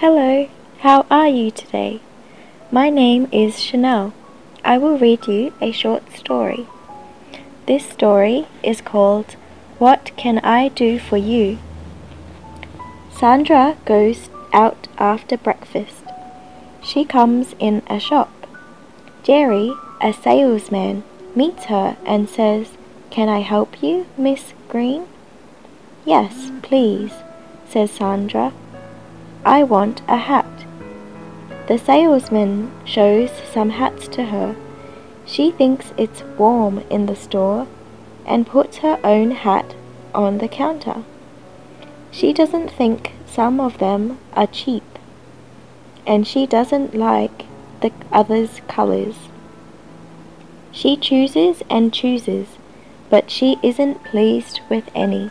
[0.00, 0.46] Hello,
[0.80, 2.00] how are you today?
[2.70, 4.12] My name is Chanel.
[4.62, 6.66] I will read you a short story.
[7.64, 9.36] This story is called
[9.78, 11.56] What Can I Do for You?
[13.10, 16.04] Sandra goes out after breakfast.
[16.84, 18.46] She comes in a shop.
[19.22, 19.72] Jerry,
[20.02, 21.04] a salesman,
[21.34, 22.76] meets her and says,
[23.08, 25.06] Can I help you, Miss Green?
[26.04, 27.12] Yes, please,
[27.66, 28.52] says Sandra.
[29.46, 30.64] I want a hat.
[31.68, 34.56] The salesman shows some hats to her.
[35.24, 37.68] She thinks it's warm in the store
[38.26, 39.76] and puts her own hat
[40.12, 41.04] on the counter.
[42.10, 44.82] She doesn't think some of them are cheap
[46.04, 47.44] and she doesn't like
[47.82, 49.28] the others' colors.
[50.72, 52.48] She chooses and chooses,
[53.10, 55.30] but she isn't pleased with any.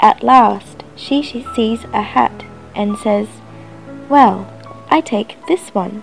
[0.00, 2.44] At last, she sees a hat
[2.80, 3.28] and says,
[4.08, 4.50] Well,
[4.88, 6.02] I take this one.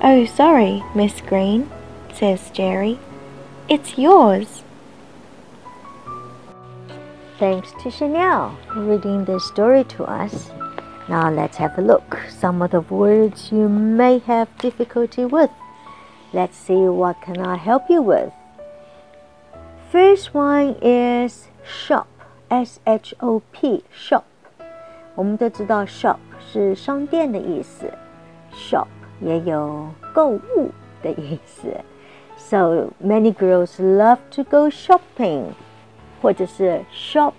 [0.00, 1.68] Oh, sorry, Miss Green,
[2.14, 2.98] says Jerry.
[3.68, 4.62] It's yours.
[7.38, 10.50] Thanks to Chanel for reading this story to us.
[11.08, 12.18] Now let's have a look.
[12.28, 15.50] Some of the words you may have difficulty with.
[16.32, 18.32] Let's see what can I help you with.
[19.90, 22.06] First one is shop,
[22.48, 24.29] S H O P, shop.
[25.19, 27.91] 我们都知道 shop 是商店的意思，
[28.53, 28.87] shop
[29.21, 30.71] 也有购物
[31.01, 31.73] 的意思。
[32.37, 35.53] So many girls love to go shopping，
[36.21, 37.33] 或者是 shop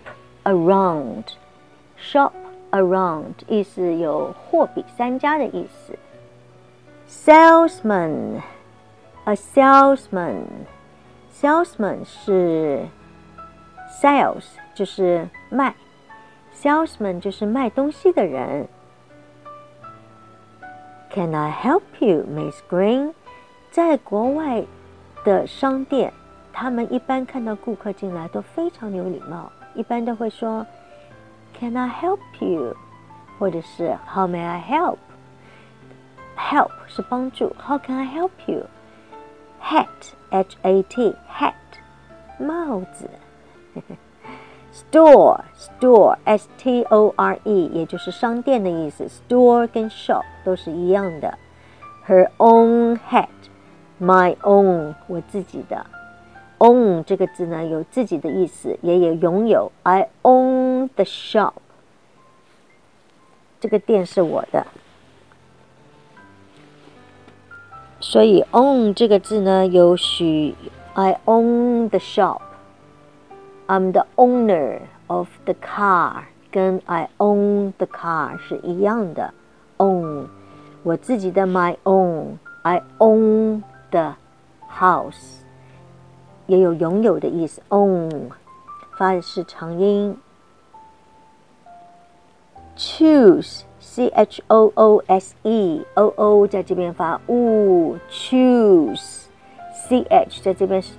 [0.45, 2.33] around，shop
[2.71, 5.99] around 意思有货比三家的意思。
[7.09, 12.89] Salesman，a salesman，salesman 是
[14.03, 15.75] sales 就是卖。
[16.61, 18.69] Salesman 就是卖东西的人。
[21.11, 23.15] Can I help you, Miss Green？
[23.71, 24.65] 在国外
[25.25, 26.13] 的商店，
[26.53, 30.67] 他们一般看到顾客进来都非常有礼貌，一般都会说
[31.59, 32.77] Can I help you？
[33.39, 41.55] 或者是 How may I help？Help 是帮助，How can I help you？Hat，H A T，hat，
[42.39, 43.11] 帽子。
[44.73, 49.09] Store, store, s t o r e，也就是商店的意思。
[49.09, 51.39] Store 跟 shop 都是一样的。
[52.07, 53.29] Her own hat,
[53.99, 55.87] my own，我自己的。
[56.59, 59.73] Own 这个字呢，有自己的意思，也有拥有。
[59.83, 61.55] I own the shop，
[63.59, 64.67] 这个店是我的。
[67.99, 70.55] 所以 own 这个字呢，有许
[70.93, 72.41] I own the shop。
[73.71, 79.35] I'm the owner of the car，跟 I own the car 是一样的。
[79.79, 80.27] own，
[80.83, 84.15] 我自己的 my own，I own the
[84.71, 85.41] house，
[86.47, 87.61] 也有拥有的意思。
[87.71, 88.31] own
[88.97, 90.17] 发的是长音。
[92.77, 98.07] choose，c h o o s e，o o 在这边发 u，choose，c
[100.09, 100.93] h 在这边是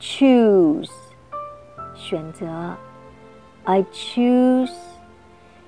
[0.00, 0.97] ch，choose。
[2.08, 2.76] 选择。
[3.64, 4.72] I choose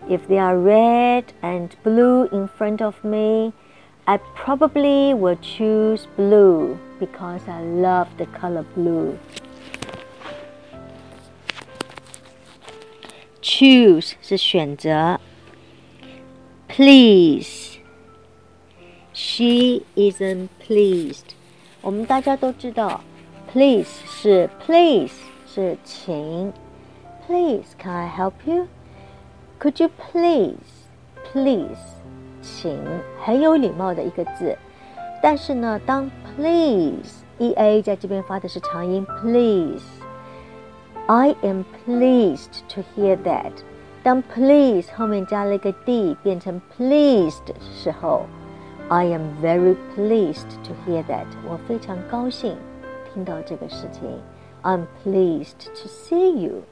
[0.09, 3.53] if they are red and blue in front of me.
[4.05, 9.17] I probably will choose blue because I love the color blue.
[13.41, 15.19] Choose 是选择。
[16.69, 17.79] Please,
[19.13, 21.35] she isn't pleased.
[21.81, 23.01] 我们大家都知道，
[23.53, 25.15] please 是 please
[25.51, 26.53] 是请，
[27.27, 28.67] Please, can I help you?
[29.59, 30.57] Could you please,
[31.33, 31.79] please，
[32.43, 32.79] 请，
[33.25, 34.57] 很有礼貌的一个字。
[35.23, 43.53] 但是呢，当 please e a 在这边发的是长音，please。I am pleased to hear that。
[44.03, 48.27] 当 please 后面加了一个 d，变成 pleased 的时候，
[48.89, 51.27] I am very pleased to hear that。
[51.49, 52.57] 我非常高兴
[53.13, 54.03] 听到这个事情。
[54.63, 56.65] I'm pleased to see you，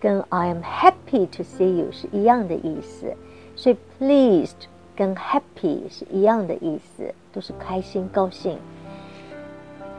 [0.00, 3.16] 跟 I am happy to see you 是一样的意思，
[3.56, 8.58] 所以 pleased 跟 happy 是一样的意思，都是开心、高兴。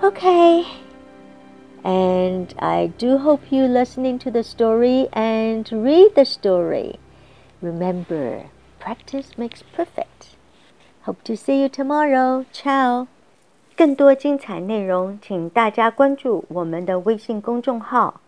[0.02, 0.66] Okay.
[1.84, 7.00] And I do hope you listening to the story and read the story.
[7.62, 8.50] Remember,
[8.80, 10.36] practice makes perfect.
[11.04, 12.46] Hope to see you tomorrow.
[12.52, 13.08] Ciao.
[13.77, 18.21] 更多精彩内容，请大家关注我们的微信公众号，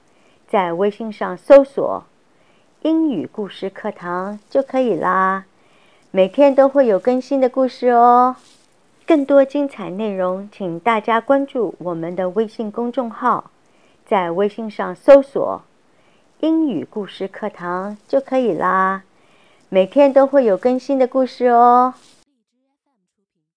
[0.49, 2.03] 在微信上搜索
[2.83, 5.45] “英语故事课堂”就可以啦。
[6.11, 8.35] 每天都会有更新的故事哦。
[9.07, 13.53] 更多精彩内容，请大家关注我们的微信公众号，
[14.05, 15.63] 在微信上搜索
[16.41, 19.05] “英语故事课堂”就可以啦。
[19.69, 21.95] 每天都会有更新的故事哦。